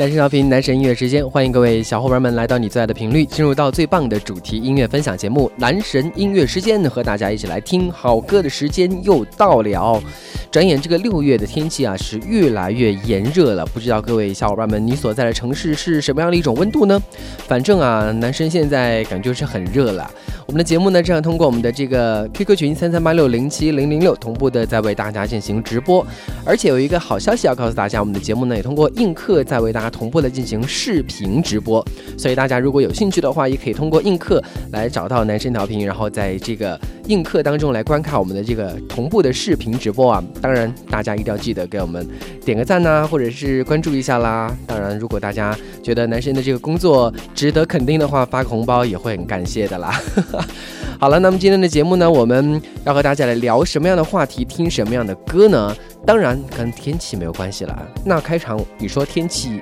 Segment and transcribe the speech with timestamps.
[0.00, 10.02] 男神调频，男神音乐时间，欢迎各位小伙伴们来到你最爱的频率，进入到最棒的主题音乐分享节目《男神音乐时间》，和大家一起来听好歌的时间又到了。
[10.50, 13.66] 转眼这个六月的天气啊，是越来越炎热了。
[13.66, 16.98] 不知道各位小伙伴们，你所在的城市是什么样的一种温度呢？
[17.46, 20.10] 反正啊，男生现在感觉是很热了。
[20.46, 26.04] 我们的节目呢，正在通过我们的这个 QQ 群三三八六零七零零六同步的在为大家进行直播，
[26.44, 31.84] 而且有一个好消息要告诉大家，我们的节目呢也通过映客在为大家同步的进行视频直播。
[32.16, 40.22] 所以大家如果有兴趣的话，也可以通过映客来找到男生调频，然后在这个映客当中来观看我们的这个同步的视频直播啊。
[40.40, 42.06] 当然，大家一定要记得给我们
[42.44, 44.54] 点个赞呐，或者是关注一下啦。
[44.66, 50.00] 当然，如果大家觉得男生的这个工作值得肯定的话，发个红包也会很感谢的啦。
[51.00, 55.74] 好了，那么今天的节目呢，我们要和大家来聊什么样的话题，听什么样的歌呢？
[56.06, 57.88] 当然跟天气没有关系了。
[58.04, 59.58] 那开场你说天气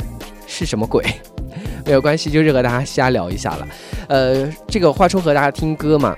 [0.49, 1.05] 是什么鬼？
[1.87, 3.69] 没有关系，就是和大家瞎聊一下了。
[4.09, 6.17] 呃，这个话说和大家听歌嘛。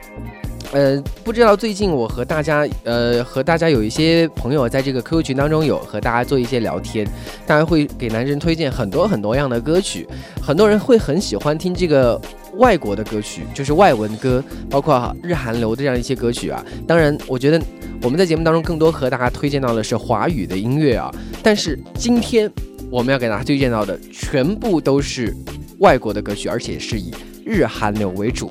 [0.72, 7.04] 呃，不知道最近我和大家，呃，和大家有一些朋友在这个 QQ 群当中有和大家做一些聊天，
[7.44, 10.06] 大家会给男生推荐很多很多样的歌曲，
[10.40, 12.20] 很多人会很喜欢听这个
[12.58, 16.64] 外国的歌曲，就是外文歌，包括日韩流的这样一些歌曲啊。
[16.86, 17.60] 当然，我觉得
[18.02, 22.48] 我们在节目当中更多和大家推荐到的是华语的音乐啊，但是今天
[22.90, 25.32] 我们要给大家推荐到的全部都是
[25.78, 27.12] 外国的歌曲，而且是以
[27.44, 28.50] 日韩流为主。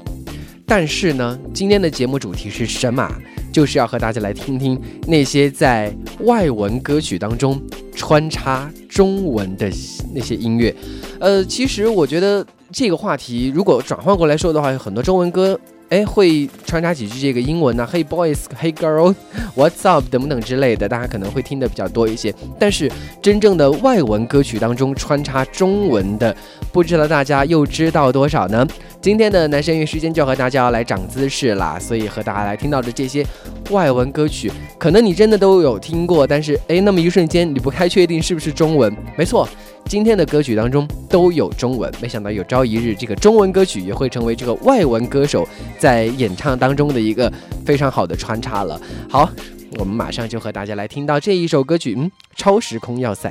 [0.66, 3.11] 但是呢，今天的节目主题是什么？
[3.51, 7.59] 就是要和大家来听听那些在外文歌曲当中
[7.94, 9.69] 穿插中文的
[10.13, 10.73] 那些音乐。
[11.19, 15.59] 呃，其实我觉得这个话题如果转换过来说的话，有很多中文歌。
[15.89, 22.33] 哎，会穿插几句这个英文呢，Hey boys，Hey girl，What's up 等等之类的，大家可能会听的比较多一些。
[22.59, 22.91] 但是
[23.22, 26.35] 真正的外文歌曲当中穿插中文的，
[26.72, 28.67] 不知道大家又知道多少呢？
[29.01, 33.25] 今天的男生音乐时间就要和大家来长姿势啦，所以和大家来听到的这些
[33.71, 38.95] 外文歌曲，可能你真的都有听过，但是哎，那么一瞬间你不太确定是不是中文？
[39.17, 39.47] 没错。
[39.85, 45.47] 今天的歌曲当中都有中文，没想到有朝一日这个中文歌曲也会成为这个外文歌手
[45.79, 47.31] 在演唱当中的一个
[47.66, 48.79] 非常好的穿插了。
[49.09, 49.28] 好，
[49.79, 53.29] 我们马上就和大家来听到这一首歌曲，嗯，《超时空要塞》。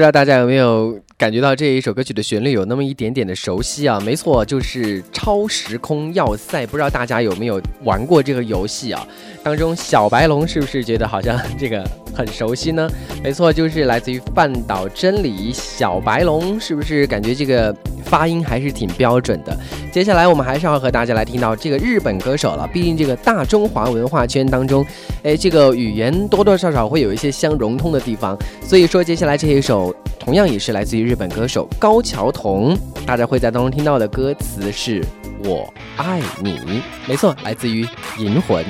[0.00, 4.00] 不知道大家有没有感觉到这一首歌曲的旋律有那么一点点的熟悉啊？
[4.00, 6.64] 没错，就是《超时空要塞》。
[6.66, 9.06] 不知道大家有没有玩过这个游戏啊？
[9.42, 12.90] 当中小白龙是不是觉得好像这个很熟悉呢？
[13.22, 19.54] 没错，就是来自于半岛真理小白龙，是不是感觉这个发音还是挺标准的？
[19.92, 24.86] 接下来我们还是要和大家来听到这个日本歌手了，毕竟这个大中华文化圈当中，
[25.22, 35.04] 哎，这个语言多多少少会有一些相融通的地方，所以说接下来这一首同样也是来自于日本歌手高桥瞳，大家会在当中听到的歌词是
[35.42, 37.84] “我爱你”，没错，来自于
[38.16, 38.64] 银魂。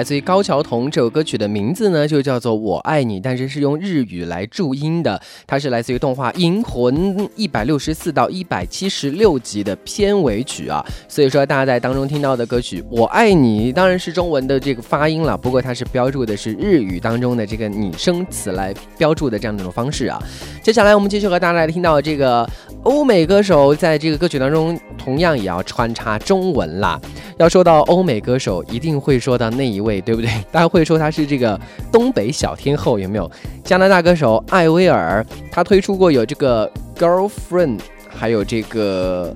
[0.00, 0.90] 来自于高桥瞳。
[0.90, 5.20] 这首歌曲的名字呢就叫做《我爱你》，但是是用日语来注音的。
[5.46, 10.82] 它是来自于动画《银魂》一百六十四到一百七十六集的片尾曲啊。
[11.06, 20.18] 所以说大家在当中听到的歌曲《我爱你》当然是中文的这个发音了，不过它是标注的是日语当中的这个拟声词来标注的这样的一种方式啊。
[20.62, 22.48] 接下来我们继续和大家来听到这个
[22.84, 26.98] 欧美歌手在这个歌曲当中同样也要穿插中文啦。
[27.36, 30.28] 要说到欧美歌手，一定会说到那一位，对不对？
[30.52, 31.58] 大家会说他是这个
[31.90, 33.30] 东北小天后，有没有？
[33.64, 37.80] 加拿大歌手艾薇儿，他推出过有这个 Girlfriend，
[38.10, 39.34] 还有这个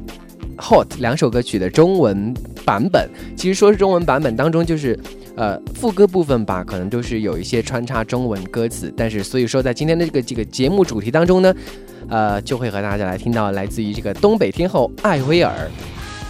[0.59, 2.35] Hot 两首歌曲的中文
[2.67, 3.09] 版本。
[3.35, 4.99] 其实说是中文版本当中，就是
[5.37, 8.93] 呃副歌部分吧，可能都是有一些穿插中文歌词。
[8.95, 11.55] 但是所以说，在今天的这个这个节目主题当中呢，
[12.11, 15.55] 呃，就会和大家来听到来自于这个东北天后艾薇儿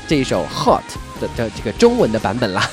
[0.07, 0.85] 这一首 Hot。
[1.21, 2.69] 的的这个中文的版本啦。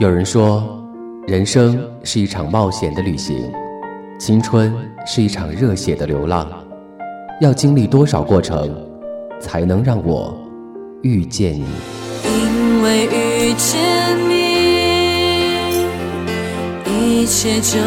[0.00, 0.82] 有人说，
[1.26, 3.36] 人生是一场冒险的旅行，
[4.18, 4.74] 青春
[5.06, 6.48] 是一场热血的流浪。
[7.42, 8.74] 要经历多少过程，
[9.42, 10.34] 才能让我
[11.02, 11.66] 遇见你？
[12.24, 13.78] 因为遇见
[14.26, 14.40] 你，
[16.86, 17.78] 一切就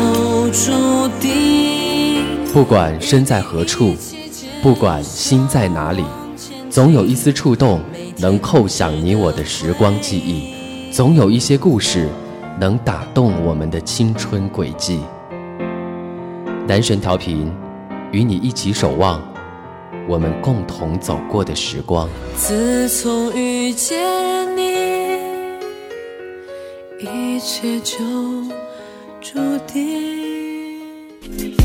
[0.51, 0.71] 注
[1.19, 2.21] 定。
[2.53, 3.95] 不管身在何处，
[4.61, 6.03] 不管心在哪里，
[6.69, 7.79] 总有一丝触动，
[8.19, 10.52] 能扣响你我的时光记忆。
[10.93, 12.07] 总有一些故事
[12.59, 15.01] 能打动我们的青春轨迹。
[16.67, 17.51] 男神调频，
[18.11, 19.19] 与你一起守望
[20.07, 22.07] 我们共同走过的时光。
[22.37, 23.97] 自从遇见
[24.55, 24.61] 你。
[26.99, 27.97] 一切就
[29.19, 31.62] 注定。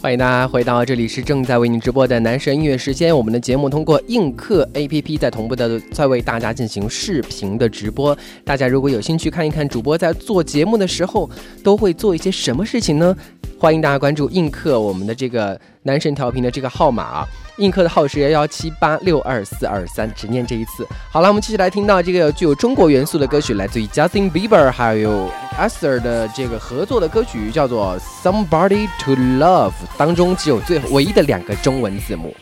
[0.00, 3.14] 欢迎大家回到这里，是正在为您直播的男神音乐时间。
[3.14, 8.16] 我们的节目通过映客 APP 在同步的在为大家进行视频的直播。
[8.44, 11.28] 大家如果有兴趣看一看主播在做节目的时候
[11.64, 13.16] 都会做一些什么事情呢？
[13.58, 17.28] 欢迎大家关注映客我们的这个男神调频的这个号码啊。
[17.58, 20.86] 映客的号是幺幺七八六二四二三，只念这一次。
[21.10, 32.34] 好了，我们继续来听到这个具有中国元素的歌曲，来自于 Justin Bieber 还有 Esther 的这个合作的歌曲，叫做 Somebody to Love，当中只有最唯一的两个中文字母。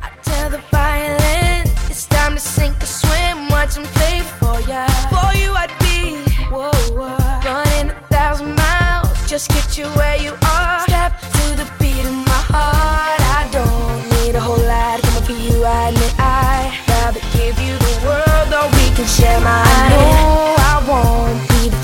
[0.00, 2.38] I tell the violin it's time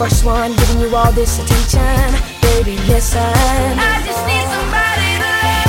[0.05, 2.77] first one giving you all this attention, baby.
[2.93, 5.65] Listen, I just need somebody to love.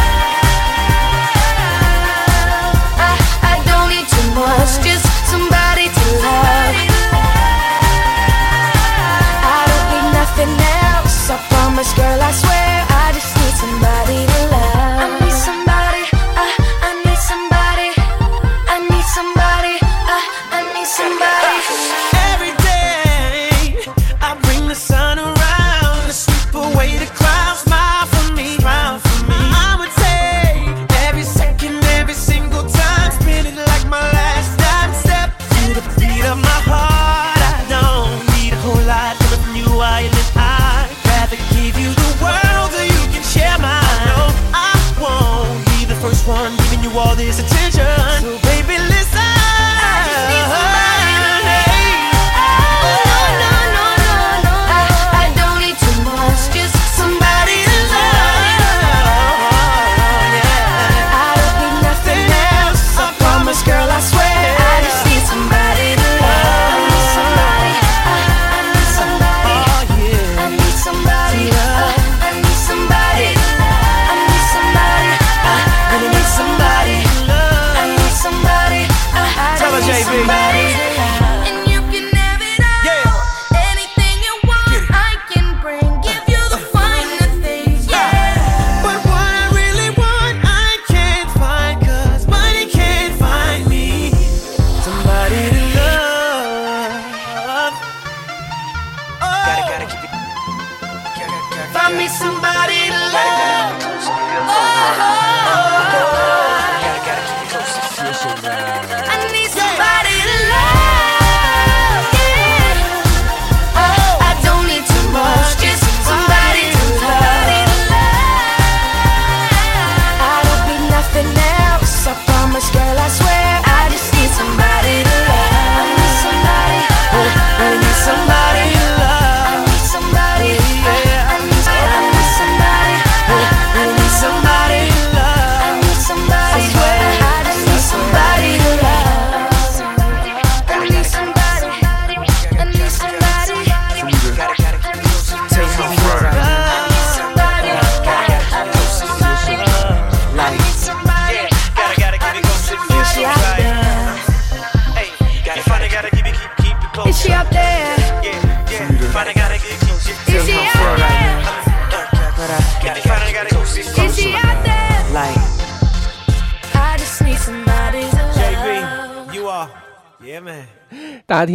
[3.00, 3.14] I,
[3.54, 6.76] I don't need too much, just somebody to love.
[9.56, 10.52] I don't need nothing
[10.84, 11.30] else.
[11.30, 12.95] I promise, girl, I swear.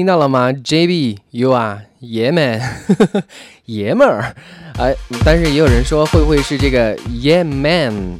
[0.00, 2.58] 听到了吗？JB you are，爷们，
[3.66, 4.34] 爷们儿，
[4.78, 4.94] 哎，
[5.26, 8.18] 但是也有人说会不会是这个 Yeah man？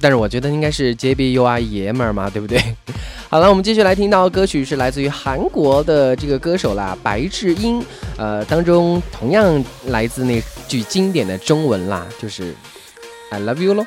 [0.00, 2.58] 但是我觉得应该是 JB you are，爷们儿嘛，对不对？
[3.28, 7.84] 好了，我们继续来听到歌曲是来自于韩国的这个歌手啦，白智英，
[8.16, 12.54] 呃，当中同样来自那句经典的中文啦，就是
[13.30, 13.86] I love you 咯。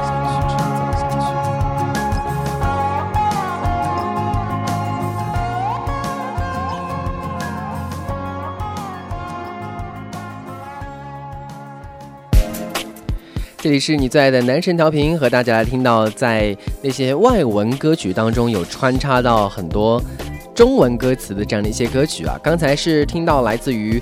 [13.61, 20.01] 这里是你最爱的男神调频，和大家来听到在那些外文歌曲当中有穿插到很多
[20.55, 22.35] 中文歌词的这样的一些歌曲啊。
[22.41, 24.01] 刚才是听到来自于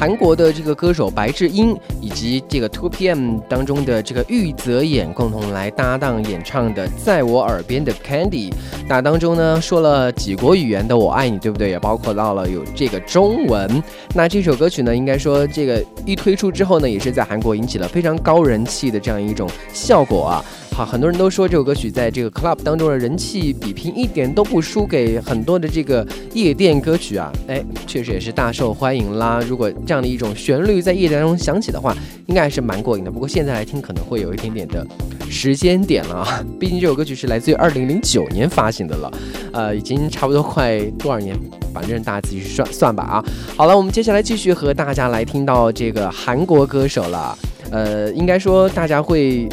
[0.00, 8.50] 韩国的这个歌手白智英，以及这个 Two PM 当中的这个玉泽演共同来搭档演唱的《在我耳边的 Candy》。
[8.88, 11.68] 那当中呢说了几国语言的“我爱你”，对不对？
[11.68, 13.70] 也包括到了有这个中文。
[14.14, 20.44] 那这首歌曲呢，应该说这个一推出之后呢，也是在韩国引起了非常高人气的这样一种效果啊。
[20.80, 29.42] 啊，很多人都说这首歌曲在这个 club 当中的人气比拼一点都不输给很多的这个夜店歌曲啊，哎，确实也是大受欢迎啦。
[29.46, 33.10] 如果这样的一种旋律在夜店当中响起的话，应该还是蛮过瘾的。
[33.10, 34.86] 不过现在来听可能会有一点点的
[35.28, 39.12] 时间点了啊，毕竟这首歌曲是来自于二零零九年发行的了，
[39.52, 41.38] 呃，已经差不多快多少年，
[41.74, 43.24] 反正大家自己去算算吧啊。
[43.54, 47.36] 好了，我们接下来继续和大家来听到这个韩国歌手了，
[47.70, 49.46] 呃，应该说大家会。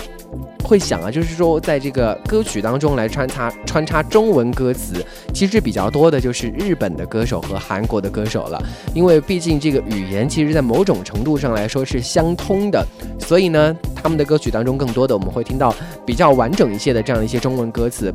[0.64, 8.62] 会想啊，就是说，在这个歌曲当中来穿插穿插中文歌词，其实比较多的就是日本的歌手和韩国的歌手了，
[8.94, 12.86] 因为毕竟这个语言其实在某种程度上来说是相通的，
[13.18, 15.74] 所以呢，他们的歌曲当中更多的我们会听到
[16.06, 18.14] 比较完整一些的这样一些中文歌词，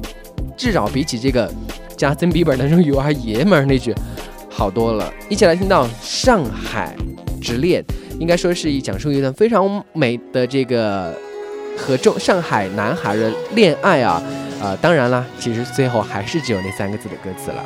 [0.54, 1.50] 至少比起这个
[1.96, 3.94] Justin Bieber 当中有儿爷们儿那句
[4.50, 5.10] 好多了。
[5.30, 6.94] 一起来听到《上海
[7.40, 7.82] 之恋》，
[8.20, 11.16] 应该说是一讲述一段非常美的这个。
[11.76, 14.22] 和中上海男孩的恋爱啊，
[14.60, 17.64] 呃，当然啦，其实最后还是只有那三个字的歌词了。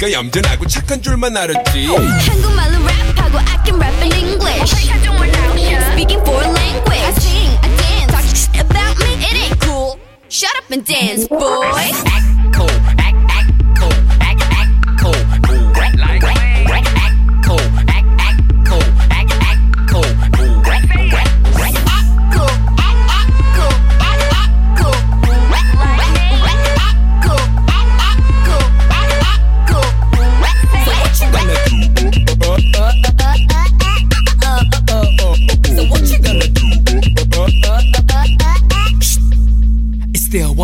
[0.09, 1.85] 난 네가 얌전하고 착한 줄만 알았지.
[1.87, 4.71] 한국말로 랩하고 I can rap in English
[5.93, 10.55] Speaking foreign language I sing, I dance Talk shit about me, it ain't cool Shut
[10.57, 12.18] up and dance, boy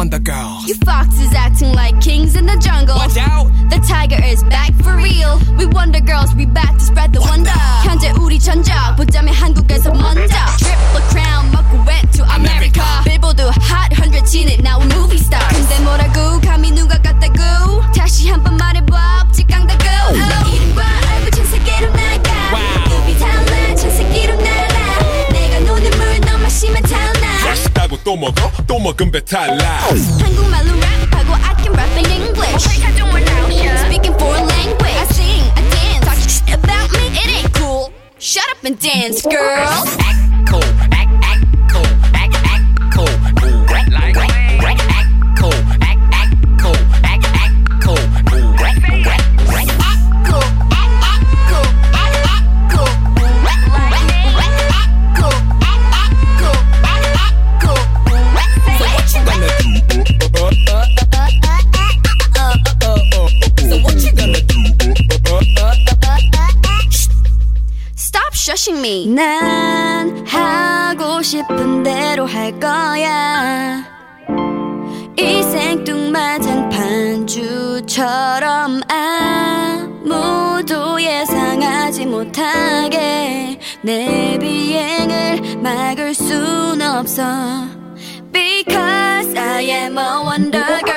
[0.05, 0.67] Wonder Girls.
[0.69, 3.51] You foxes acting like kings in the jungle Watch out.
[3.71, 5.39] The tiger is back for real.
[5.59, 7.53] We wonder girls, we back to spread the wonder.
[7.85, 10.35] 현재 우리 전적 보자면 한국에서 먼저.
[10.59, 12.83] Triple crown 먹고 went to America.
[13.05, 15.43] Billboard Hot 100 진에 나온 movie star.
[15.49, 17.83] 근데 뭐라고 감히 누가 같다고?
[17.93, 19.85] 다시 한번 말해봐 없지 깡다고.
[20.13, 20.83] 내 이름과
[21.15, 22.31] 얼굴 전 세계로 나가.
[22.89, 25.29] 눈이 달라 전 세계로 날아.
[25.33, 27.45] 내가 노는 물 너무 마시면 타나.
[27.47, 28.51] 맛있다고 또 먹어?
[28.67, 29.64] 또 먹으면 배탈 나.
[83.86, 87.24] 내 비행을 막을 순 없어
[88.34, 90.95] Because I am a wonder girl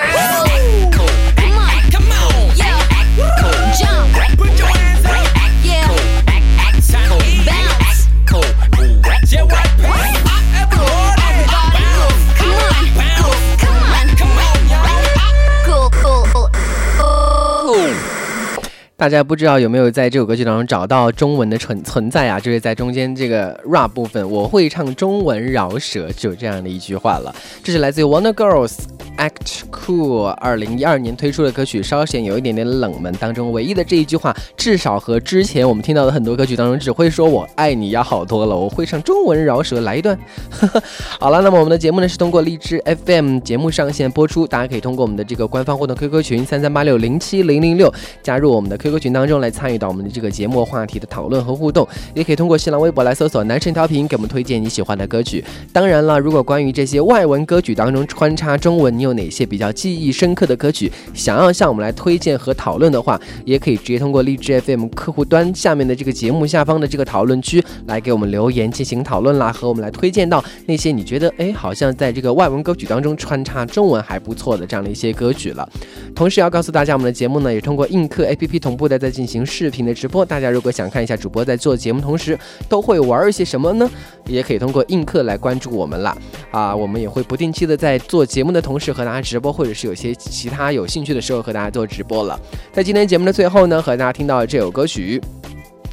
[18.98, 22.40] 大家不知道有没有在这首歌曲当中找到中文的存存在啊？
[22.40, 27.32] 就是在中间这个 rap 部分，我会唱中文饶舌，就这样的一句话了。
[27.62, 28.72] 这是来自于 Wonder Girls
[29.16, 33.14] Act Cool 二零一二年推出的歌曲，稍显有一点点冷门。
[33.20, 38.56] 当中唯一的这一句话，至少和之前我们听到的很多歌曲当中只会说我爱你要好多了。
[38.56, 40.18] 我会唱中文饶舌，来一段。
[41.20, 55.44] 好了，那么我们的节目呢是通过荔枝 FM 节目上线播出，大家可以通过我们的这个官方互动 QQ 群三三八六零七零零六加入我们的 Q QQ 群当中来参与到我们的这个节目话题的讨论和互动，也可以通过新浪微博来搜索“男神调频”给我们推荐你喜欢的歌曲。
[55.72, 75.68] 当然了，如果关于这些外文歌曲当中穿插中文，你有哪些比较记忆深刻的歌曲，想要向我们来推荐和讨论的话，也可以直接通过荔枝 FM 客户端下面的这个节目下方的这个讨论区来给我们留言进行讨论啦，和我们来推荐到那些你觉得哎好像在这个外文歌曲当中穿插中文还不错的这样的一些歌曲了。
[76.14, 80.24] 同时要告诉大家，我们的节目呢也通过映客 APP 同步的在进行视频的直播。
[80.24, 82.38] 大家如果想看一下主播在做节目同时
[82.68, 83.90] 都会玩一些什么呢？
[84.26, 86.16] 也可以通过映客来关注我们了。
[86.52, 92.38] 啊，我们也会不定期的在做节目的同时和大家直播，或者是有些其他有兴趣的时候和大家做直播了。
[92.72, 95.20] 在今天节目的最后呢，和大家听到这首歌曲。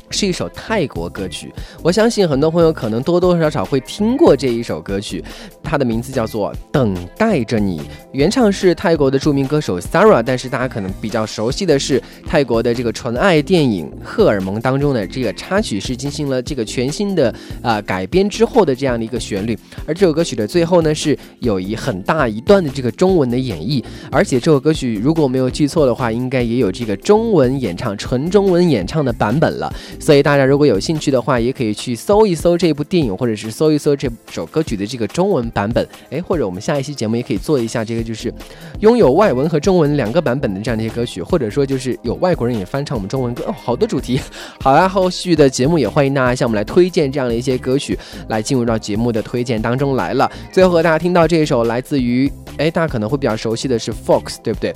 [0.09, 5.23] 是一首泰国歌曲，我相信很多朋友可能多多少少会听过这一首歌曲，
[5.63, 7.79] 它的名字叫做《等待着你》，
[8.11, 29.73] 原唱是泰国的著名歌手 Sara，但是大家可能比较熟悉的是泰国的这个纯爱电影《荷尔蒙》当中的这个插曲是进行了这个全新的啊、改编之后的这样的一个旋律，而这首歌曲的最后呢是有一很大一段的这个中文的演绎，而且这首歌曲如果我没有记错的话，应该也有这个中文演唱纯中文演唱的版本了。
[29.99, 35.87] 所以大家如果有兴趣的话，也可以去搜一搜这部电影，或者是搜一搜这首歌曲的这个中文版本。
[36.09, 38.33] 哎，或者我们下一期节目也可以做一下这个，就是
[38.81, 44.19] 拥有外文和中文两个版本的这样的一些歌曲，或者说就是有外国人也翻唱我们中文歌，哦，好多主题。
[44.59, 50.31] 好啦，后续的节目也欢迎大家向我们来推荐这样的一些歌曲，来进入到节目的推荐当中来了。
[50.51, 54.73] 最后和大家听到这一首来自于，哎，大家可能会比较熟悉的是 Fox，对不对？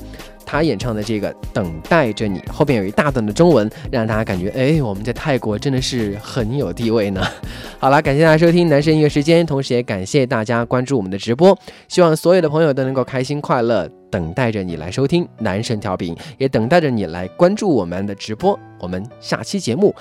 [0.48, 7.22] 他演唱的这个《等待着你》，后边有一大段的中文，让大家感觉，哎，我们在泰国真的是很有地位呢。
[7.78, 11.56] 好了，感谢大家收听男神音乐时间，同时也感谢大家关注我们的直播，
[11.88, 18.58] 希望所有的朋友都能够开心快乐，等待着你来收听男神调频，也等待着你来关注我们的直播。
[18.80, 19.94] 我们下期节目，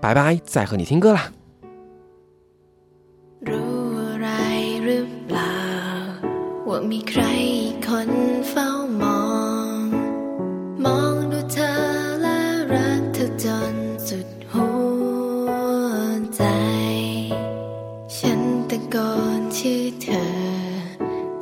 [0.00, 1.32] 拜拜，再和你听歌啦。
[3.48, 4.28] รู้อะไร
[4.84, 5.54] หรือเปล่า
[6.68, 7.22] ว่ามีใคร
[7.54, 8.31] อีกคนเฝ้ามอง
[10.85, 11.73] มองดูเธอ
[12.21, 12.39] และ
[12.73, 13.75] รักเธอจน
[14.07, 14.67] สุดหั
[15.47, 15.49] ว
[16.35, 16.43] ใจ
[18.17, 18.95] ฉันตะโก
[19.39, 20.23] นชื่อเธอ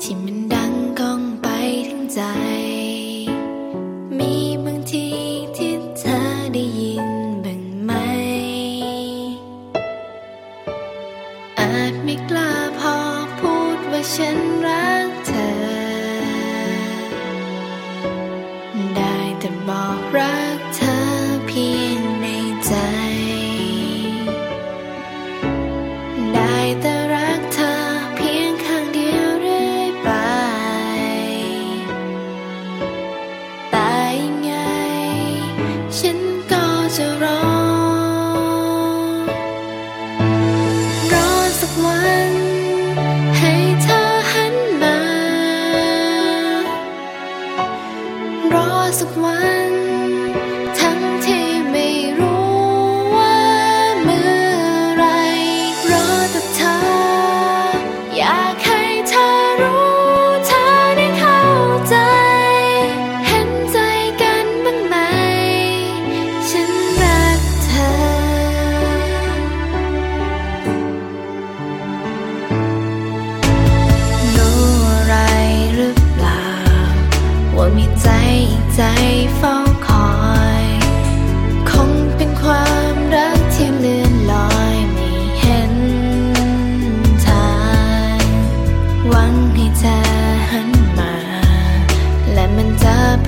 [0.02, 1.48] ที่มันดังก้องไป
[1.88, 2.22] ถึงใจ
[4.18, 4.34] มี
[4.64, 5.08] บางที
[5.58, 6.18] ที่เธอ
[6.54, 7.08] ได้ยิน
[7.46, 7.92] บ้างไหม
[11.60, 12.96] อาจไม่กล้าพอ
[13.40, 14.38] พูดว่าฉัน
[19.69, 20.60] บอกรัก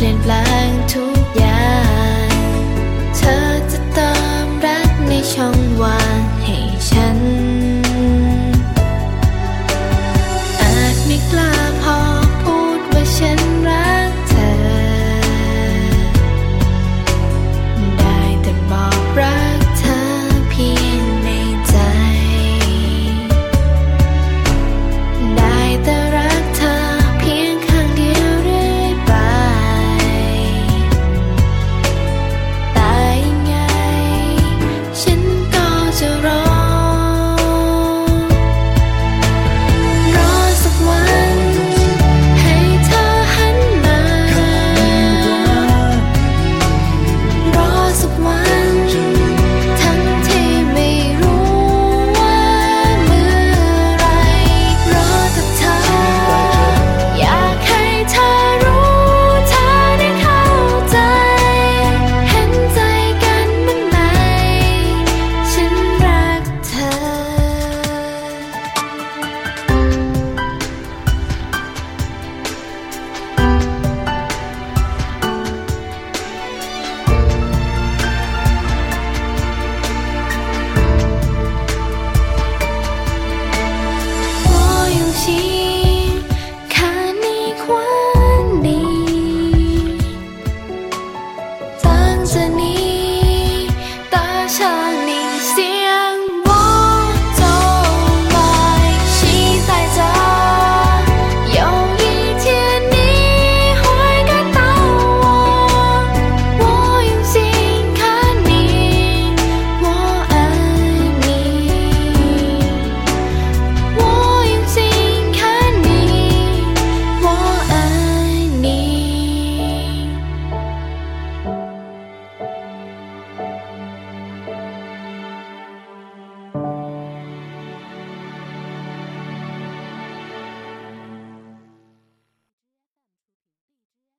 [0.03, 0.72] in black